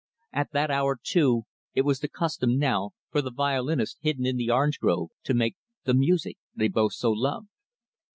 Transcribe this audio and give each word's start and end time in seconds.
At 0.33 0.51
that 0.53 0.71
hour, 0.71 0.99
too, 0.99 1.43
it 1.75 1.83
was 1.83 1.99
the 1.99 2.07
custom, 2.07 2.57
now, 2.57 2.93
for 3.11 3.21
the 3.21 3.29
violinist 3.29 3.99
hidden 4.01 4.25
in 4.25 4.35
the 4.35 4.49
orange 4.49 4.79
grove, 4.79 5.09
to 5.25 5.35
make 5.35 5.57
the 5.83 5.93
music 5.93 6.39
they 6.55 6.69
both 6.69 6.93
so 6.93 7.11
loved. 7.11 7.49